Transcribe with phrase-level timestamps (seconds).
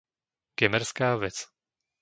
[0.57, 1.37] Gemerská Ves